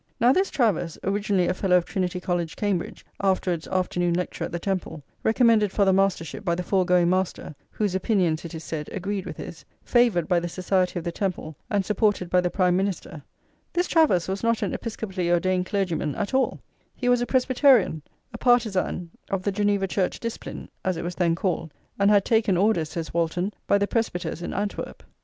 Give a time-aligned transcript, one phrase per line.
[0.19, 4.57] Now, this Travers, originally a Fellow of Trinity College, Cambridge, afterwards afternoon lecturer at the
[4.57, 9.27] Temple, recommended for the Mastership by the foregoing Master, whose opinions, it is said, agreed
[9.27, 13.21] with his, favoured by the society of the Temple, and supported by the Prime Minister,
[13.73, 16.59] this Travers was not an Episcopally ordained clergyman at all;
[16.95, 21.13] he was a Presbyterian, [xxxix] a partisan of the Geneva church discipline, as it was
[21.13, 25.03] then called, and "had taken orders," says Walton, "by the Presbyters in Antwerp."